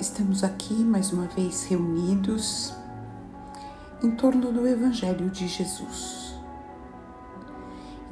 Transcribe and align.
Estamos 0.00 0.44
aqui 0.44 0.74
mais 0.74 1.12
uma 1.12 1.26
vez 1.26 1.64
reunidos 1.64 2.72
em 4.00 4.12
torno 4.12 4.52
do 4.52 4.64
Evangelho 4.64 5.28
de 5.28 5.48
Jesus. 5.48 6.36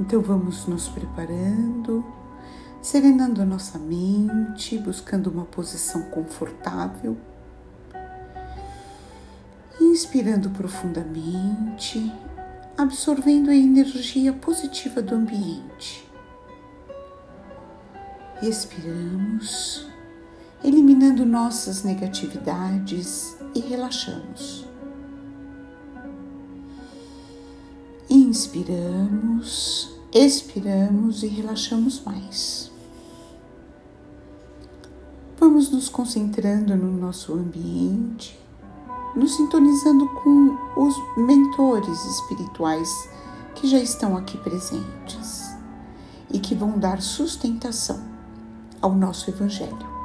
Então 0.01 0.21
vamos 0.21 0.67
nos 0.67 0.89
preparando, 0.89 2.05
serenando 2.83 3.41
a 3.41 3.45
nossa 3.45 3.79
mente, 3.79 4.77
buscando 4.79 5.29
uma 5.29 5.45
posição 5.45 6.11
confortável, 6.11 7.17
inspirando 9.81 10.51
profundamente, 10.51 12.13
absorvendo 12.77 13.49
a 13.49 13.55
energia 13.55 14.33
positiva 14.33 15.01
do 15.01 15.15
ambiente. 15.15 16.05
Respiramos 18.41 19.87
eliminando 20.67 21.25
nossas 21.25 21.85
negatividades 21.85 23.37
e 23.55 23.61
relaxamos. 23.61 24.67
Inspiramos, 28.11 29.97
expiramos 30.13 31.23
e 31.23 31.29
relaxamos 31.29 32.03
mais. 32.05 32.73
Vamos 35.39 35.71
nos 35.71 35.89
concentrando 35.89 36.75
no 36.77 36.99
nosso 36.99 37.33
ambiente, 37.35 38.37
nos 39.15 39.37
sintonizando 39.37 40.09
com 40.09 40.59
os 40.77 40.97
mentores 41.17 42.05
espirituais 42.07 43.09
que 43.55 43.69
já 43.69 43.79
estão 43.79 44.17
aqui 44.17 44.37
presentes 44.39 45.45
e 46.29 46.41
que 46.41 46.57
vão 46.57 46.77
dar 46.77 47.01
sustentação 47.01 48.03
ao 48.83 48.93
nosso 48.93 49.31
Evangelho. 49.31 49.96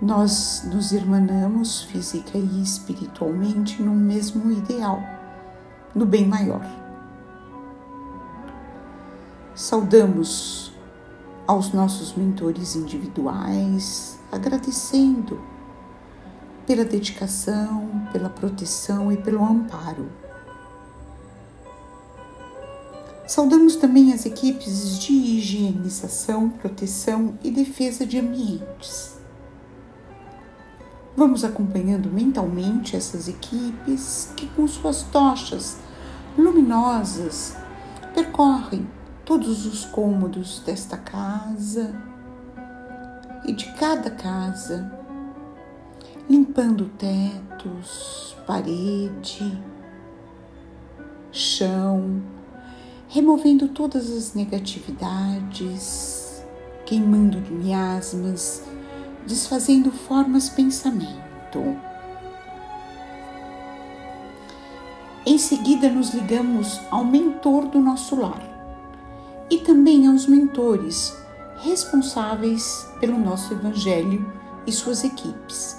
Nós 0.00 0.62
nos 0.66 0.92
irmanamos 0.92 1.84
física 1.84 2.36
e 2.36 2.62
espiritualmente 2.62 3.82
no 3.82 3.94
mesmo 3.94 4.52
ideal, 4.52 5.02
no 5.94 6.04
bem 6.04 6.26
maior. 6.26 6.60
Saudamos 9.54 10.70
aos 11.46 11.72
nossos 11.72 12.14
mentores 12.14 12.76
individuais, 12.76 14.18
agradecendo 14.30 15.40
pela 16.66 16.84
dedicação, 16.84 18.06
pela 18.12 18.28
proteção 18.28 19.10
e 19.10 19.16
pelo 19.16 19.42
amparo. 19.42 20.10
Saudamos 23.26 23.76
também 23.76 24.12
as 24.12 24.26
equipes 24.26 24.98
de 24.98 25.14
higienização, 25.14 26.50
proteção 26.50 27.38
e 27.42 27.50
defesa 27.50 28.04
de 28.04 28.18
ambientes 28.18 29.15
Vamos 31.16 31.44
acompanhando 31.44 32.10
mentalmente 32.10 32.94
essas 32.94 33.26
equipes 33.26 34.34
que, 34.36 34.46
com 34.48 34.68
suas 34.68 35.02
tochas 35.04 35.78
luminosas, 36.36 37.56
percorrem 38.14 38.86
todos 39.24 39.64
os 39.64 39.86
cômodos 39.86 40.62
desta 40.66 40.98
casa 40.98 41.98
e 43.46 43.52
de 43.54 43.64
cada 43.72 44.10
casa, 44.10 44.92
limpando 46.28 46.90
tetos, 46.98 48.36
parede, 48.46 49.58
chão, 51.32 52.22
removendo 53.08 53.68
todas 53.68 54.10
as 54.10 54.34
negatividades, 54.34 56.44
queimando 56.84 57.40
miasmas 57.50 58.62
desfazendo 59.26 59.90
formas 59.90 60.48
pensamento. 60.48 61.76
Em 65.24 65.38
seguida, 65.38 65.90
nos 65.90 66.14
ligamos 66.14 66.80
ao 66.90 67.04
mentor 67.04 67.66
do 67.66 67.80
nosso 67.80 68.14
lar 68.14 68.40
e 69.50 69.58
também 69.58 70.06
aos 70.06 70.26
mentores 70.26 71.16
responsáveis 71.58 72.86
pelo 73.00 73.18
nosso 73.18 73.52
Evangelho 73.52 74.32
e 74.66 74.72
suas 74.72 75.02
equipes, 75.04 75.76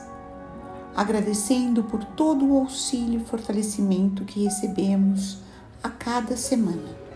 agradecendo 0.96 1.84
por 1.84 2.04
todo 2.04 2.46
o 2.46 2.58
auxílio 2.58 3.22
e 3.22 3.26
fortalecimento 3.26 4.26
que 4.26 4.44
recebemos 4.44 5.38
a 5.82 5.90
cada 5.90 6.36
semana. 6.36 7.07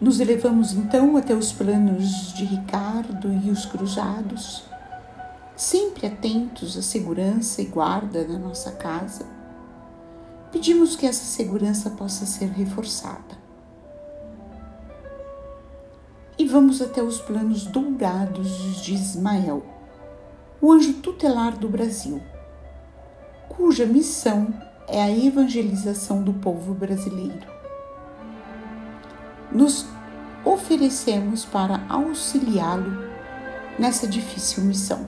Nos 0.00 0.18
elevamos 0.18 0.72
então 0.72 1.14
até 1.18 1.34
os 1.34 1.52
planos 1.52 2.32
de 2.32 2.46
Ricardo 2.46 3.30
e 3.44 3.50
os 3.50 3.66
cruzados, 3.66 4.64
sempre 5.54 6.06
atentos 6.06 6.74
à 6.78 6.80
segurança 6.80 7.60
e 7.60 7.66
guarda 7.66 8.24
da 8.24 8.38
nossa 8.38 8.72
casa. 8.72 9.26
Pedimos 10.50 10.96
que 10.96 11.06
essa 11.06 11.22
segurança 11.22 11.90
possa 11.90 12.24
ser 12.24 12.48
reforçada. 12.48 13.38
E 16.38 16.46
vamos 16.46 16.80
até 16.80 17.02
os 17.02 17.20
planos 17.20 17.66
dourados 17.66 18.80
de 18.82 18.94
Ismael, 18.94 19.62
o 20.62 20.72
anjo 20.72 20.94
tutelar 20.94 21.58
do 21.58 21.68
Brasil, 21.68 22.22
cuja 23.50 23.84
missão 23.84 24.48
é 24.88 25.02
a 25.02 25.10
evangelização 25.10 26.22
do 26.22 26.32
povo 26.32 26.72
brasileiro 26.72 27.49
nos 29.52 29.86
oferecemos 30.44 31.44
para 31.44 31.80
auxiliá-lo 31.88 33.10
nessa 33.78 34.06
difícil 34.06 34.64
missão. 34.64 35.06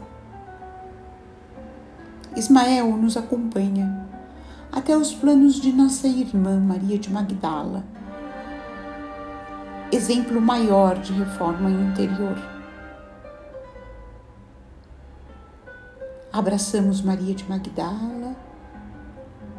Ismael 2.36 2.96
nos 2.96 3.16
acompanha 3.16 4.08
até 4.70 4.96
os 4.96 5.14
planos 5.14 5.56
de 5.56 5.70
nossa 5.70 6.08
irmã 6.08 6.58
Maria 6.58 6.98
de 6.98 7.10
Magdala, 7.10 7.84
exemplo 9.92 10.40
maior 10.40 10.98
de 10.98 11.12
reforma 11.12 11.70
interior. 11.70 12.36
Abraçamos 16.32 17.02
Maria 17.02 17.34
de 17.34 17.46
Magdala, 17.46 18.34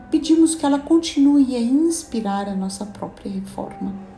pedimos 0.09 0.55
que 0.55 0.65
ela 0.65 0.79
continue 0.79 1.55
a 1.55 1.59
inspirar 1.59 2.49
a 2.49 2.55
nossa 2.55 2.83
própria 2.87 3.31
reforma. 3.31 4.12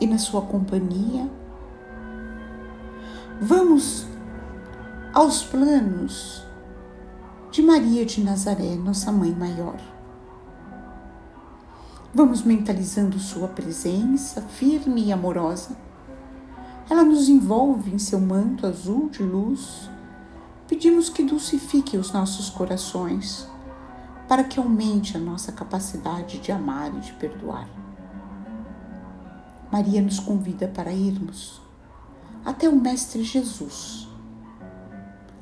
E 0.00 0.06
na 0.06 0.18
sua 0.18 0.42
companhia. 0.42 1.28
Vamos 3.40 4.06
aos 5.12 5.42
planos 5.42 6.42
de 7.50 7.62
Maria 7.62 8.06
de 8.06 8.22
Nazaré, 8.22 8.76
nossa 8.76 9.10
mãe 9.10 9.32
maior. 9.32 9.78
Vamos 12.12 12.42
mentalizando 12.42 13.18
sua 13.18 13.48
presença 13.48 14.42
firme 14.42 15.04
e 15.04 15.12
amorosa. 15.12 15.76
Ela 16.88 17.04
nos 17.04 17.28
envolve 17.28 17.94
em 17.94 17.98
seu 17.98 18.18
manto 18.18 18.66
azul 18.66 19.08
de 19.08 19.22
luz. 19.22 19.88
Pedimos 20.66 21.08
que 21.08 21.22
dulcifique 21.22 21.96
os 21.96 22.12
nossos 22.12 22.50
corações, 22.50 23.48
para 24.28 24.44
que 24.44 24.58
aumente 24.58 25.16
a 25.16 25.20
nossa 25.20 25.52
capacidade 25.52 26.38
de 26.38 26.50
amar 26.50 26.92
e 26.96 27.00
de 27.00 27.12
perdoar. 27.12 27.68
Maria 29.70 30.02
nos 30.02 30.18
convida 30.18 30.66
para 30.66 30.92
irmos 30.92 31.60
até 32.44 32.68
o 32.68 32.74
Mestre 32.74 33.22
Jesus, 33.22 34.08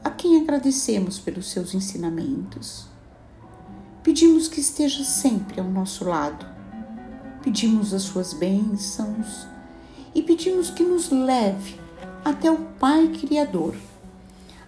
a 0.05 0.11
quem 0.11 0.43
agradecemos 0.43 1.19
pelos 1.19 1.51
seus 1.51 1.73
ensinamentos. 1.75 2.87
Pedimos 4.03 4.47
que 4.47 4.61
esteja 4.61 5.03
sempre 5.03 5.61
ao 5.61 5.67
nosso 5.67 6.05
lado, 6.05 6.45
pedimos 7.43 7.95
as 7.95 8.03
suas 8.03 8.35
bênçãos 8.35 9.47
e 10.15 10.23
pedimos 10.23 10.71
que 10.71 10.83
nos 10.83 11.09
leve 11.11 11.81
até 12.23 12.51
o 12.51 12.59
Pai 12.79 13.09
Criador, 13.09 13.75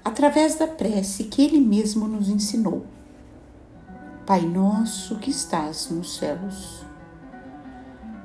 através 0.02 0.54
da 0.54 0.66
prece 0.66 1.24
que 1.24 1.42
Ele 1.42 1.60
mesmo 1.60 2.08
nos 2.08 2.30
ensinou. 2.30 2.86
Pai 4.24 4.40
nosso 4.40 5.18
que 5.18 5.30
estás 5.30 5.90
nos 5.90 6.16
céus 6.16 6.89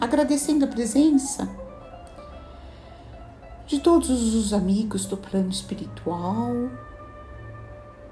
agradecendo 0.00 0.64
a 0.64 0.68
presença 0.68 1.48
de 3.66 3.78
todos 3.78 4.34
os 4.34 4.52
amigos 4.52 5.04
do 5.06 5.16
plano 5.16 5.50
espiritual, 5.50 6.52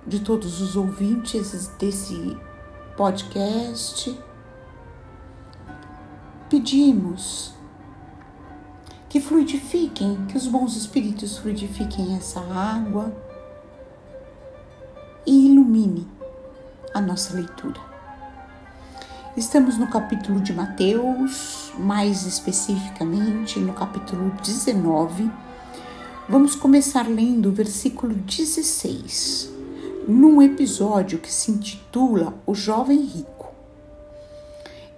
de 0.06 0.20
todos 0.20 0.60
os 0.60 0.76
ouvintes 0.76 1.68
desse 1.78 2.36
podcast. 2.96 4.16
Pedimos 6.48 7.54
que 9.08 9.20
fluidifiquem, 9.20 10.26
que 10.26 10.36
os 10.36 10.46
bons 10.46 10.76
espíritos 10.76 11.38
fluidifiquem 11.38 12.16
essa 12.16 12.40
água 12.40 13.12
e 15.26 15.46
ilumine 15.50 16.06
a 16.94 17.00
nossa 17.00 17.34
leitura. 17.34 17.87
Estamos 19.38 19.78
no 19.78 19.86
capítulo 19.86 20.40
de 20.40 20.52
Mateus, 20.52 21.70
mais 21.78 22.26
especificamente 22.26 23.60
no 23.60 23.72
capítulo 23.72 24.32
19. 24.42 25.30
Vamos 26.28 26.56
começar 26.56 27.06
lendo 27.06 27.48
o 27.48 27.52
versículo 27.52 28.16
16, 28.16 29.48
num 30.08 30.42
episódio 30.42 31.20
que 31.20 31.32
se 31.32 31.52
intitula 31.52 32.34
O 32.44 32.52
Jovem 32.52 33.00
Rico. 33.00 33.54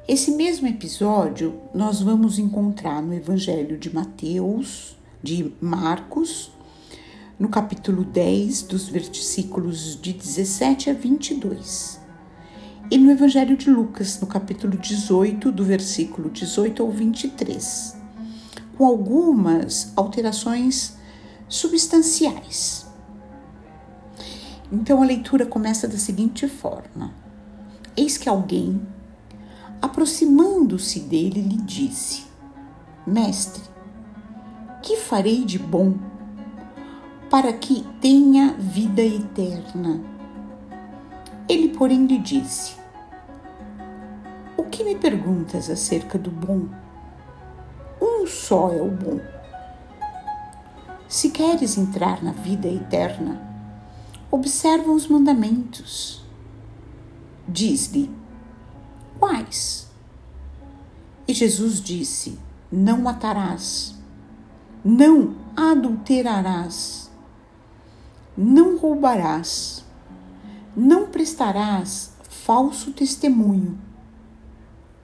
Esse 0.09 0.31
mesmo 0.31 0.67
episódio 0.67 1.61
nós 1.75 2.01
vamos 2.01 2.39
encontrar 2.39 3.03
no 3.03 3.13
Evangelho 3.13 3.77
de 3.77 3.95
Mateus, 3.95 4.97
de 5.23 5.53
Marcos, 5.61 6.51
no 7.39 7.51
capítulo 7.51 8.05
10, 8.05 8.63
dos 8.63 8.89
versículos 8.89 10.01
de 10.01 10.15
17 10.15 10.89
a 10.89 10.95
22, 10.95 12.00
e 12.91 12.99
no 12.99 13.09
Evangelho 13.09 13.57
de 13.57 13.71
Lucas, 13.71 14.19
no 14.21 14.27
capítulo 14.27 14.77
18, 14.77 15.53
do 15.53 15.65
versículo 15.65 16.29
18 16.29 16.83
ao 16.83 16.91
23, 16.91 17.97
com 18.77 18.85
algumas 18.85 19.93
alterações 19.95 20.97
substanciais. 21.49 22.89
Então 24.73 25.01
a 25.01 25.07
leitura 25.07 25.47
começa 25.47 25.87
da 25.87 25.99
seguinte 25.99 26.49
forma: 26.49 27.15
Eis 27.97 28.19
que 28.19 28.29
alguém 28.29 28.81
aproximando-se 29.81 30.99
dele, 30.99 31.41
lhe 31.43 31.59
disse: 31.59 32.25
Mestre, 33.07 33.63
que 34.83 34.97
farei 34.97 35.45
de 35.45 35.61
bom 35.61 35.95
para 37.31 37.53
que 37.53 37.87
tenha 38.01 38.55
vida 38.59 39.03
eterna? 39.03 40.01
Ele, 41.49 41.69
porém, 41.69 42.07
lhe 42.07 42.19
disse: 42.19 42.80
que 44.71 44.85
me 44.85 44.95
perguntas 44.95 45.69
acerca 45.69 46.17
do 46.17 46.31
bom? 46.31 46.69
Um 48.01 48.27
só 48.27 48.73
é 48.73 48.81
o 48.81 48.91
bom. 48.91 49.21
Se 51.09 51.31
queres 51.31 51.77
entrar 51.77 52.23
na 52.23 52.31
vida 52.31 52.69
eterna, 52.69 53.41
observa 54.31 54.93
os 54.93 55.09
mandamentos. 55.09 56.25
Diz-lhe: 57.49 58.11
Quais? 59.19 59.91
E 61.27 61.35
Jesus 61.35 61.81
disse: 61.81 62.39
Não 62.71 62.99
matarás, 62.99 63.95
não 64.85 65.35
adulterarás, 65.57 67.11
não 68.37 68.79
roubarás, 68.79 69.85
não 70.77 71.09
prestarás 71.09 72.13
falso 72.29 72.93
testemunho. 72.93 73.90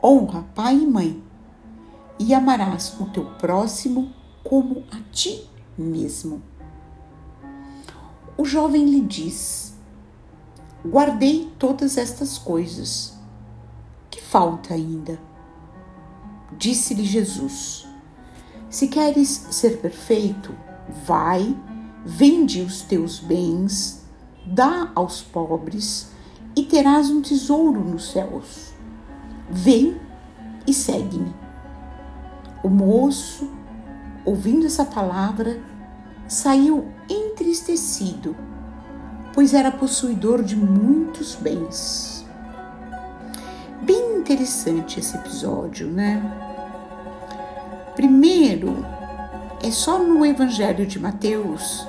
Honra 0.02 0.44
pai 0.54 0.76
e 0.76 0.86
mãe, 0.86 1.22
e 2.18 2.32
amarás 2.34 2.98
o 3.00 3.06
teu 3.06 3.24
próximo 3.36 4.12
como 4.42 4.84
a 4.90 5.00
ti 5.12 5.48
mesmo. 5.76 6.42
O 8.36 8.44
jovem 8.44 8.86
lhe 8.86 9.00
diz: 9.00 9.74
Guardei 10.84 11.50
todas 11.58 11.96
estas 11.96 12.38
coisas 12.38 13.16
falta 14.36 14.74
ainda. 14.74 15.18
Disse-lhe 16.58 17.04
Jesus: 17.04 17.86
Se 18.68 18.88
queres 18.88 19.28
ser 19.50 19.78
perfeito, 19.78 20.54
vai, 21.06 21.56
vende 22.04 22.60
os 22.60 22.82
teus 22.82 23.18
bens, 23.18 24.04
dá 24.44 24.90
aos 24.94 25.22
pobres 25.22 26.08
e 26.54 26.64
terás 26.64 27.10
um 27.10 27.22
tesouro 27.22 27.82
nos 27.82 28.10
céus. 28.12 28.65
Vem 29.50 30.00
e 30.66 30.72
segue-me. 30.74 31.34
O 32.62 32.68
moço, 32.68 33.50
ouvindo 34.24 34.66
essa 34.66 34.84
palavra, 34.84 35.60
saiu 36.26 36.88
entristecido, 37.08 38.36
pois 39.32 39.54
era 39.54 39.70
possuidor 39.70 40.42
de 40.42 40.56
muitos 40.56 41.34
bens 41.36 42.16
bem 43.86 44.18
interessante 44.18 44.98
esse 44.98 45.16
episódio, 45.16 45.86
né? 45.86 46.20
Primeiro, 47.94 48.84
é 49.62 49.70
só 49.70 49.98
no 50.00 50.26
Evangelho 50.26 50.84
de 50.84 50.98
Mateus 50.98 51.86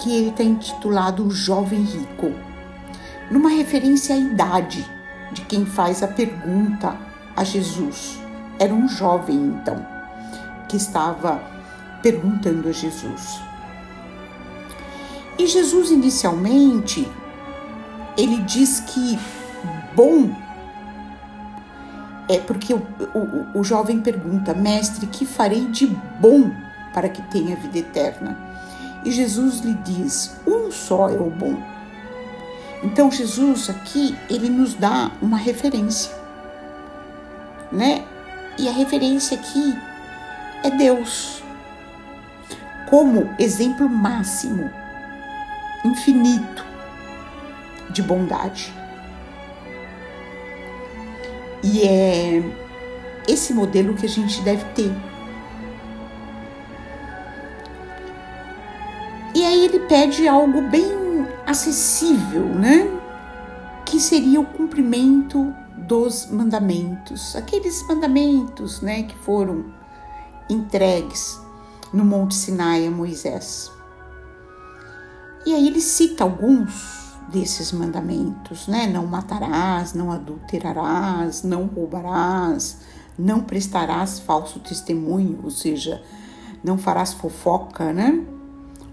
que 0.00 0.14
ele 0.14 0.28
está 0.28 0.42
intitulado 0.42 1.26
O 1.26 1.30
Jovem 1.30 1.82
Rico, 1.82 2.32
numa 3.30 3.48
referência 3.48 4.14
à 4.14 4.18
idade 4.18 4.86
de 5.32 5.42
quem 5.42 5.64
faz 5.64 6.02
a 6.02 6.08
pergunta 6.08 6.96
a 7.36 7.44
Jesus. 7.44 8.18
Era 8.58 8.74
um 8.74 8.88
jovem, 8.88 9.36
então, 9.36 9.86
que 10.68 10.76
estava 10.76 11.40
perguntando 12.02 12.68
a 12.68 12.72
Jesus. 12.72 13.40
E 15.38 15.46
Jesus, 15.46 15.90
inicialmente, 15.90 17.08
ele 18.16 18.38
diz 18.42 18.80
que 18.80 19.18
bom 19.94 20.30
é 22.28 22.38
porque 22.38 22.74
o, 22.74 22.86
o, 23.14 23.60
o 23.60 23.64
jovem 23.64 24.00
pergunta, 24.00 24.52
mestre, 24.52 25.06
que 25.06 25.24
farei 25.24 25.64
de 25.66 25.86
bom 26.20 26.50
para 26.92 27.08
que 27.08 27.22
tenha 27.22 27.56
vida 27.56 27.78
eterna? 27.78 28.36
E 29.04 29.10
Jesus 29.10 29.60
lhe 29.60 29.74
diz: 29.74 30.36
um 30.46 30.70
só 30.70 31.08
é 31.08 31.16
o 31.16 31.30
bom. 31.30 31.56
Então 32.82 33.10
Jesus 33.10 33.68
aqui 33.68 34.16
ele 34.30 34.48
nos 34.48 34.74
dá 34.74 35.10
uma 35.20 35.36
referência, 35.36 36.12
né? 37.72 38.04
E 38.58 38.68
a 38.68 38.72
referência 38.72 39.36
aqui 39.36 39.76
é 40.62 40.70
Deus 40.70 41.42
como 42.88 43.28
exemplo 43.38 43.88
máximo, 43.88 44.70
infinito 45.84 46.64
de 47.90 48.02
bondade. 48.02 48.72
E 51.62 51.82
é 51.82 52.42
esse 53.26 53.52
modelo 53.52 53.94
que 53.94 54.06
a 54.06 54.08
gente 54.08 54.40
deve 54.42 54.64
ter. 54.72 54.92
E 59.34 59.44
aí 59.44 59.64
ele 59.66 59.80
pede 59.80 60.26
algo 60.26 60.62
bem 60.62 61.07
acessível, 61.48 62.44
né? 62.44 62.86
Que 63.86 63.98
seria 63.98 64.38
o 64.38 64.44
cumprimento 64.44 65.54
dos 65.78 66.26
mandamentos, 66.30 67.34
aqueles 67.34 67.82
mandamentos, 67.88 68.82
né, 68.82 69.04
que 69.04 69.16
foram 69.16 69.64
entregues 70.50 71.40
no 71.90 72.04
Monte 72.04 72.34
Sinai 72.34 72.86
a 72.86 72.90
Moisés. 72.90 73.72
E 75.46 75.54
aí 75.54 75.66
ele 75.66 75.80
cita 75.80 76.24
alguns 76.24 77.16
desses 77.32 77.72
mandamentos, 77.72 78.68
né? 78.68 78.86
Não 78.86 79.06
matarás, 79.06 79.94
não 79.94 80.12
adulterarás, 80.12 81.42
não 81.42 81.64
roubarás, 81.64 82.78
não 83.18 83.40
prestarás 83.40 84.18
falso 84.18 84.60
testemunho, 84.60 85.40
ou 85.42 85.50
seja, 85.50 86.02
não 86.62 86.76
farás 86.76 87.14
fofoca, 87.14 87.90
né? 87.92 88.22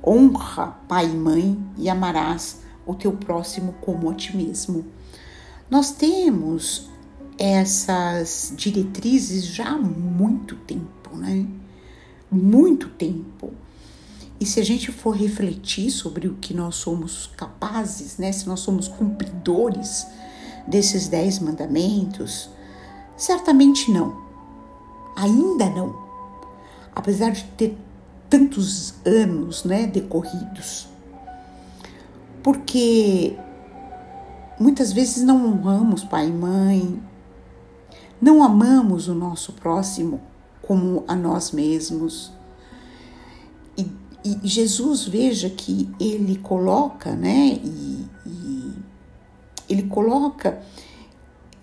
Honra 0.06 0.78
pai 0.88 1.06
e 1.06 1.16
mãe 1.16 1.60
e 1.78 1.90
amarás 1.90 2.62
o 2.86 2.94
teu 2.94 3.12
próximo 3.14 3.74
como 3.82 4.10
a 4.10 4.14
ti 4.14 4.36
mesmo. 4.36 4.86
Nós 5.70 5.92
temos 5.92 6.90
essas 7.38 8.54
diretrizes 8.56 9.46
já 9.46 9.70
há 9.70 9.78
muito 9.78 10.56
tempo, 10.56 11.16
né? 11.16 11.48
Muito 12.32 12.90
tempo. 12.90 13.52
E 14.40 14.46
se 14.46 14.60
a 14.60 14.64
gente 14.64 14.92
for 14.92 15.16
refletir 15.16 15.90
sobre 15.90 16.28
o 16.28 16.36
que 16.36 16.54
nós 16.54 16.76
somos 16.76 17.28
capazes, 17.38 18.18
né, 18.18 18.32
se 18.32 18.48
nós 18.48 18.60
somos 18.60 18.88
cumpridores 18.88 20.06
desses 20.68 21.08
dez 21.08 21.40
mandamentos, 21.40 22.50
certamente 23.16 23.90
não. 23.92 24.24
Ainda 25.16 25.70
não. 25.70 25.96
Apesar 26.94 27.32
de 27.32 27.44
ter 27.58 27.78
tantos 28.36 28.96
anos 29.06 29.64
né, 29.64 29.88
decorridos. 29.88 30.88
Porque 32.44 33.38
muitas 34.60 34.92
vezes 34.92 35.24
não 35.24 35.46
honramos 35.48 36.04
pai 36.04 36.28
e 36.28 36.34
mãe, 36.34 37.02
não 38.22 38.44
amamos 38.44 39.08
o 39.08 39.16
nosso 39.16 39.54
próximo 39.54 40.22
como 40.62 41.04
a 41.08 41.16
nós 41.16 41.52
mesmos 41.52 42.32
e 43.78 43.90
e 44.26 44.48
Jesus, 44.48 45.08
veja 45.08 45.52
que 45.52 45.88
ele 46.00 46.38
coloca, 46.38 47.16
né? 47.16 47.60
E, 47.64 48.08
e 48.26 48.74
ele 49.70 49.84
coloca 49.84 50.60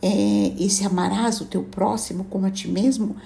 é, 0.01 0.55
esse 0.61 0.87
amarás 0.87 1.41
o 1.41 1.47
teu 1.47 1.65
próximo 1.65 2.23
como 2.31 2.47
a 2.47 2.53
ti 2.53 2.69
mesmo, 2.69 3.17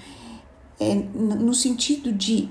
é, 0.81 0.95
no 0.95 1.53
sentido 1.53 2.11
de 2.15 2.49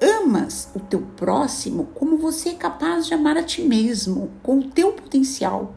amas 0.00 0.68
o 0.74 0.80
teu 0.80 1.00
próximo 1.16 1.88
como 1.94 2.18
você 2.18 2.50
é 2.50 2.54
capaz 2.54 3.06
de 3.06 3.14
amar 3.14 3.36
a 3.36 3.42
ti 3.42 3.62
mesmo, 3.62 4.30
com 4.42 4.58
o 4.58 4.70
teu 4.70 4.92
potencial. 4.92 5.74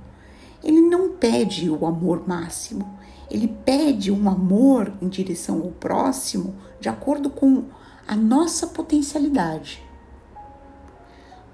Ele 0.64 0.82
não 0.82 1.10
pede 1.10 1.70
o 1.70 1.86
amor 1.86 2.28
máximo, 2.28 2.98
ele 3.30 3.48
pede 3.66 4.12
um 4.12 4.30
amor 4.30 4.92
em 5.02 5.08
direção 5.08 5.62
ao 5.62 5.72
próximo 5.72 6.56
de 6.80 6.90
acordo 6.90 7.30
com 7.30 7.66
a 8.08 8.16
nossa 8.16 8.68
potencialidade 8.68 9.88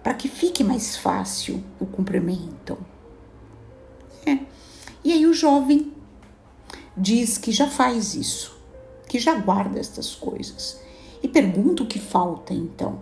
para 0.04 0.14
que 0.14 0.28
fique 0.28 0.64
mais 0.64 0.98
fácil 0.98 1.64
o 1.80 1.86
cumprimento. 1.86 2.78
É. 4.26 4.40
E 5.04 5.14
aí 5.14 5.26
o 5.26 5.34
jovem 5.34 5.94
diz 6.96 7.38
que 7.38 7.52
já 7.52 7.70
faz 7.70 8.14
isso, 8.14 8.56
que 9.08 9.18
já 9.18 9.36
guarda 9.36 9.80
estas 9.80 10.14
coisas. 10.14 10.83
E 11.24 11.28
pergunta 11.30 11.82
o 11.82 11.88
que 11.88 12.00
falta 12.00 12.54
então. 12.54 13.00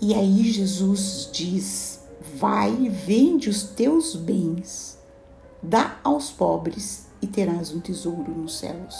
E 0.00 0.14
aí 0.14 0.44
Jesus 0.44 1.28
diz: 1.32 2.00
Vai 2.36 2.72
e 2.72 2.88
vende 2.88 3.50
os 3.50 3.64
teus 3.64 4.14
bens, 4.14 4.96
dá 5.60 5.98
aos 6.04 6.30
pobres 6.30 7.08
e 7.20 7.26
terás 7.26 7.72
um 7.74 7.80
tesouro 7.80 8.32
nos 8.32 8.58
céus. 8.58 8.96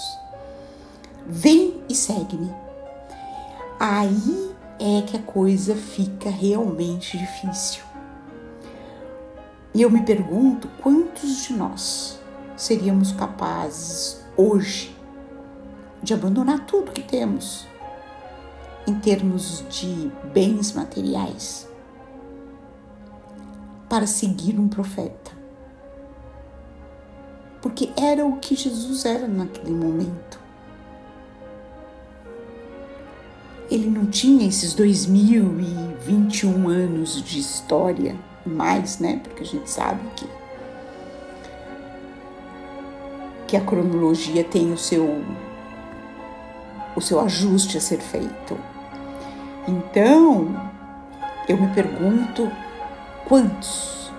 Vem 1.27 1.81
e 1.89 1.95
segue-me. 1.95 2.53
Aí 3.79 4.51
é 4.81 5.03
que 5.03 5.17
a 5.17 5.23
coisa 5.23 5.75
fica 5.75 6.29
realmente 6.29 7.17
difícil. 7.17 7.85
E 9.73 9.83
eu 9.83 9.91
me 9.91 10.03
pergunto 10.03 10.69
quantos 10.83 11.45
de 11.45 11.53
nós 11.53 12.19
seríamos 12.57 13.13
capazes 13.13 14.21
hoje 14.37 15.00
de 16.03 16.15
abandonar 16.15 16.67
tudo 16.67 16.93
que 16.93 17.03
temos 17.03 17.67
em 18.87 18.95
termos 18.99 19.65
de 19.69 20.11
bens 20.33 20.73
materiais 20.73 21.69
para 23.89 24.07
seguir 24.07 24.59
um 24.59 24.69
profeta. 24.69 25.33
Porque 27.61 27.91
era 27.97 28.25
o 28.25 28.39
que 28.39 28.57
Jesus 28.57 29.05
era 29.05 29.29
naquele 29.29 29.73
momento. 29.73 30.41
ele 33.71 33.89
não 33.89 34.07
tinha 34.07 34.49
esses 34.49 34.75
2021 34.75 36.69
anos 36.69 37.23
de 37.23 37.39
história 37.39 38.17
mais, 38.45 38.99
né? 38.99 39.21
Porque 39.23 39.45
a 39.45 39.47
gente 39.47 39.71
sabe 39.71 40.01
que 40.17 40.27
que 43.47 43.57
a 43.57 43.61
cronologia 43.61 44.45
tem 44.45 44.73
o 44.73 44.79
seu 44.79 45.25
o 46.95 47.01
seu 47.01 47.21
ajuste 47.21 47.77
a 47.77 47.81
ser 47.81 47.99
feito. 47.99 48.59
Então, 49.67 50.71
eu 51.49 51.57
me 51.57 51.69
pergunto 51.75 52.51
quantos 53.27 54.11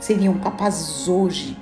seriam 0.00 0.38
capazes 0.38 1.08
hoje, 1.08 1.56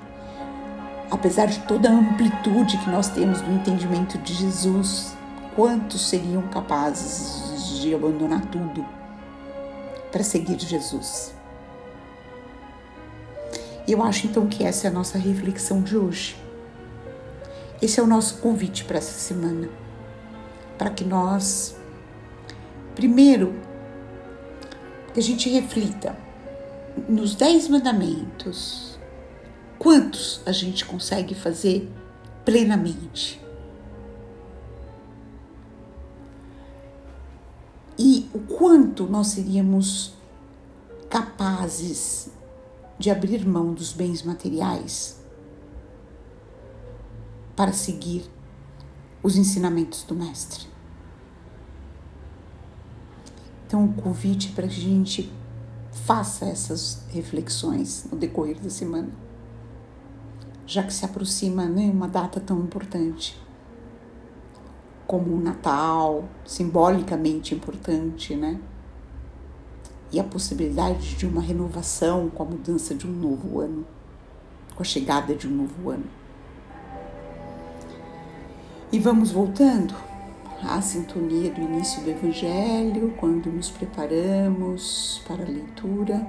apesar 1.10 1.46
de 1.46 1.58
toda 1.60 1.88
a 1.88 1.92
amplitude 1.92 2.78
que 2.78 2.90
nós 2.90 3.08
temos 3.08 3.40
do 3.40 3.52
entendimento 3.52 4.18
de 4.18 4.32
Jesus, 4.34 5.16
quantos 5.54 6.08
seriam 6.08 6.42
capazes 6.48 7.80
de 7.80 7.94
abandonar 7.94 8.42
tudo 8.46 8.84
para 10.12 10.22
seguir 10.22 10.58
Jesus? 10.58 11.34
Eu 13.88 14.02
acho 14.02 14.26
então 14.26 14.46
que 14.46 14.64
essa 14.64 14.88
é 14.88 14.90
a 14.90 14.92
nossa 14.92 15.16
reflexão 15.16 15.80
de 15.80 15.96
hoje. 15.96 16.45
Esse 17.80 18.00
é 18.00 18.02
o 18.02 18.06
nosso 18.06 18.38
convite 18.38 18.84
para 18.84 18.98
essa 18.98 19.18
semana. 19.18 19.68
Para 20.78 20.90
que 20.90 21.04
nós, 21.04 21.76
primeiro, 22.94 23.54
que 25.12 25.20
a 25.20 25.22
gente 25.22 25.48
reflita 25.48 26.16
nos 27.08 27.34
dez 27.34 27.68
mandamentos, 27.68 28.98
quantos 29.78 30.40
a 30.46 30.52
gente 30.52 30.84
consegue 30.84 31.34
fazer 31.34 31.90
plenamente? 32.44 33.46
e 37.98 38.28
o 38.32 38.40
quanto 38.40 39.06
nós 39.06 39.28
seríamos 39.28 40.12
capazes 41.08 42.28
de 42.98 43.10
abrir 43.10 43.46
mão 43.46 43.72
dos 43.72 43.92
bens 43.92 44.22
materiais 44.22 45.18
para 47.56 47.72
seguir 47.72 48.30
os 49.22 49.36
ensinamentos 49.36 50.04
do 50.04 50.14
Mestre. 50.14 50.66
Então, 53.66 53.84
o 53.84 53.92
convite 53.94 54.50
é 54.52 54.54
para 54.54 54.68
que 54.68 54.76
a 54.76 54.82
gente 54.82 55.32
faça 55.90 56.44
essas 56.44 57.04
reflexões 57.08 58.06
no 58.12 58.16
decorrer 58.16 58.60
da 58.60 58.70
semana, 58.70 59.08
já 60.66 60.82
que 60.82 60.92
se 60.92 61.04
aproxima 61.04 61.64
né, 61.64 61.90
uma 61.90 62.06
data 62.06 62.38
tão 62.38 62.60
importante 62.60 63.36
como 65.06 65.36
o 65.36 65.40
Natal, 65.40 66.28
simbolicamente 66.44 67.54
importante, 67.54 68.34
né? 68.34 68.58
E 70.12 70.18
a 70.18 70.24
possibilidade 70.24 71.14
de 71.14 71.26
uma 71.26 71.40
renovação 71.40 72.28
com 72.28 72.42
a 72.42 72.46
mudança 72.46 72.94
de 72.94 73.06
um 73.06 73.12
novo 73.12 73.60
ano, 73.60 73.86
com 74.74 74.82
a 74.82 74.84
chegada 74.84 75.34
de 75.34 75.46
um 75.46 75.50
novo 75.50 75.90
ano. 75.90 76.04
E 78.92 79.00
vamos 79.00 79.32
voltando 79.32 79.94
à 80.62 80.80
sintonia 80.80 81.50
do 81.50 81.60
início 81.60 82.02
do 82.04 82.10
Evangelho, 82.10 83.14
quando 83.18 83.50
nos 83.50 83.68
preparamos 83.68 85.20
para 85.26 85.42
a 85.42 85.48
leitura. 85.48 86.24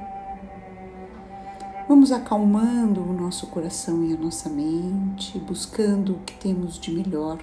Vamos 1.88 2.12
acalmando 2.12 3.02
o 3.02 3.14
nosso 3.14 3.46
coração 3.48 4.04
e 4.04 4.14
a 4.14 4.18
nossa 4.18 4.50
mente, 4.50 5.38
buscando 5.38 6.14
o 6.14 6.20
que 6.20 6.34
temos 6.34 6.80
de 6.80 6.92
melhor 6.92 7.38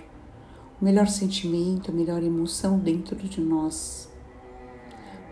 o 0.80 0.84
melhor 0.84 1.06
sentimento, 1.06 1.92
a 1.92 1.94
melhor 1.94 2.20
emoção 2.22 2.78
dentro 2.78 3.16
de 3.16 3.40
nós, 3.40 4.08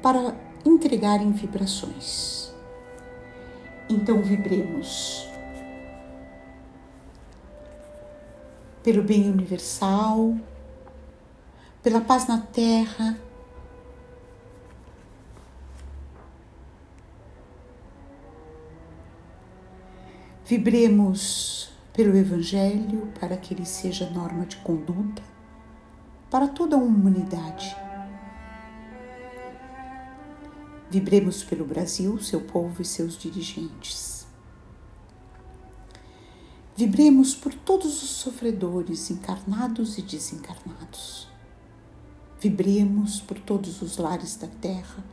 para 0.01 0.37
entregar 0.65 1.21
em 1.21 1.33
vibrações. 1.33 2.55
Então 3.89 4.23
vibremos 4.23 5.32
pelo 8.83 9.03
bem 9.03 9.31
universal, 9.31 10.37
pela 11.83 12.01
paz 12.01 12.27
na 12.27 12.39
terra. 12.39 13.19
Vibremos 20.45 21.73
pelo 21.93 22.17
Evangelho 22.17 23.13
para 23.19 23.37
que 23.37 23.55
ele 23.55 23.65
seja 23.65 24.11
norma 24.11 24.45
de 24.45 24.57
conduta 24.57 25.23
para 26.31 26.49
toda 26.49 26.77
a 26.77 26.79
humanidade. 26.79 27.77
Vibremos 30.91 31.43
pelo 31.45 31.65
Brasil, 31.65 32.19
seu 32.21 32.41
povo 32.41 32.83
e 32.83 32.85
seus 32.85 33.17
dirigentes. 33.17 34.27
Vibremos 36.85 37.33
por 37.33 37.55
todos 37.55 38.03
os 38.03 38.11
sofredores, 38.11 39.09
encarnados 39.09 39.99
e 39.99 40.03
desencarnados. 40.03 41.29
Vibremos 42.41 43.21
por 43.21 43.39
todos 43.39 43.81
os 43.83 43.99
lares 43.99 44.35
da 44.35 44.49
terra, 44.49 45.05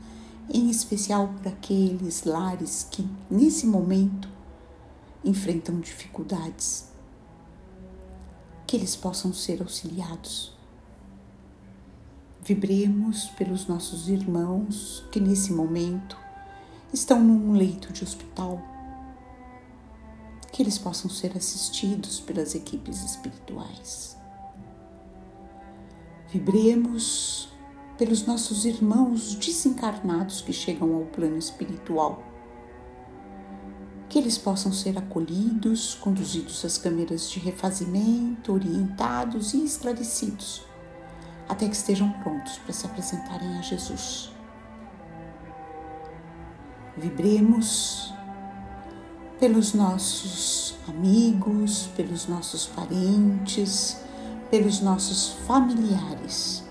em 0.52 0.68
especial 0.72 1.28
por 1.28 1.48
aqueles 1.48 2.24
lares 2.24 2.88
que, 2.90 3.08
nesse 3.30 3.68
momento, 3.68 4.28
enfrentam 5.24 5.80
dificuldades. 5.80 6.90
Que 8.66 8.76
eles 8.76 8.96
possam 8.96 9.32
ser 9.32 9.62
auxiliados 9.62 10.58
Vibremos 12.42 13.26
pelos 13.38 13.68
nossos 13.68 14.10
irmãos 14.10 15.06
que 15.12 15.20
nesse 15.20 15.54
momento 15.54 16.18
estão 16.92 17.24
num 17.24 17.54
leito 17.54 17.94
de 17.94 18.04
hospital. 18.04 18.79
Que 20.60 20.64
eles 20.64 20.78
possam 20.78 21.10
ser 21.10 21.38
assistidos 21.38 22.20
pelas 22.20 22.54
equipes 22.54 23.02
espirituais. 23.02 24.18
Vibremos 26.34 27.48
pelos 27.98 28.28
nossos 28.28 28.66
irmãos 28.66 29.36
desencarnados 29.36 30.42
que 30.42 30.52
chegam 30.52 30.94
ao 30.94 31.06
plano 31.06 31.38
espiritual. 31.38 32.22
Que 34.10 34.20
eles 34.20 34.38
possam 34.38 34.74
ser 34.74 34.98
acolhidos, 34.98 35.96
conduzidos 35.96 36.66
às 36.66 36.78
câmeras 36.78 37.32
de 37.32 37.40
refazimento, 37.40 38.52
orientados 38.52 39.54
e 39.54 39.64
esclarecidos 39.64 40.68
até 41.48 41.70
que 41.70 41.76
estejam 41.78 42.12
prontos 42.22 42.58
para 42.58 42.74
se 42.74 42.86
apresentarem 42.86 43.58
a 43.58 43.62
Jesus. 43.62 44.30
Vibremos 46.98 48.14
pelos 49.40 49.74
nossos 49.74 50.76
amigos, 50.88 51.90
pelos 51.96 52.28
nossos 52.28 52.68
parentes, 52.68 53.98
pelos 54.52 54.82
nossos 54.82 55.30
familiares. 55.48 56.64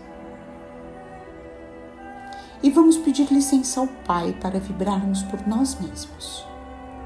E 2.63 2.71
vamos 2.71 2.99
pedir 2.99 3.33
licença 3.33 3.81
ao 3.81 3.87
Pai 3.87 4.37
para 4.41 4.61
vibrarmos 4.61 5.23
por 5.23 5.47
nós 5.47 5.79
mesmos, 5.81 6.45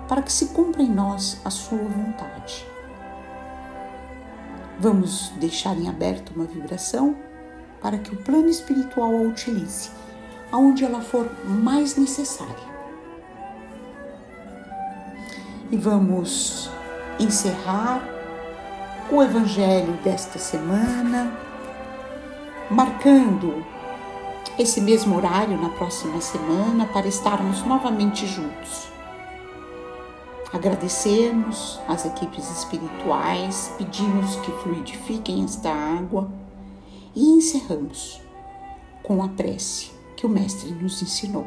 para 0.08 0.22
que 0.22 0.32
se 0.32 0.46
cumpra 0.46 0.82
em 0.82 0.90
nós 0.90 1.40
a 1.44 1.50
Sua 1.50 1.78
vontade. 1.78 2.66
Vamos 4.80 5.28
deixar 5.38 5.78
em 5.78 5.88
aberto 5.88 6.32
uma 6.34 6.46
vibração 6.46 7.14
para 7.80 7.98
que 7.98 8.12
o 8.12 8.16
plano 8.16 8.48
espiritual 8.48 9.14
a 9.14 9.20
utilize 9.20 9.90
aonde 10.50 10.84
ela 10.84 11.00
for 11.00 11.30
mais 11.46 11.96
necessária 11.96 12.71
e 15.72 15.76
vamos 15.78 16.68
encerrar 17.18 18.06
o 19.10 19.22
Evangelho 19.22 19.94
desta 20.04 20.38
semana, 20.38 21.34
marcando 22.70 23.64
esse 24.58 24.82
mesmo 24.82 25.16
horário 25.16 25.58
na 25.58 25.70
próxima 25.70 26.20
semana 26.20 26.86
para 26.88 27.08
estarmos 27.08 27.62
novamente 27.64 28.26
juntos. 28.26 28.86
Agradecemos 30.52 31.80
às 31.88 32.04
equipes 32.04 32.50
espirituais, 32.50 33.72
pedimos 33.78 34.36
que 34.36 34.52
fluidifiquem 34.52 35.42
esta 35.42 35.70
água 35.70 36.30
e 37.14 37.30
encerramos 37.30 38.20
com 39.02 39.24
a 39.24 39.28
prece 39.28 39.90
que 40.16 40.26
o 40.26 40.28
Mestre 40.28 40.70
nos 40.72 41.00
ensinou. 41.00 41.46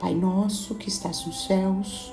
Pai 0.00 0.16
nosso 0.16 0.74
que 0.74 0.88
estás 0.88 1.24
nos 1.24 1.46
céus, 1.46 2.12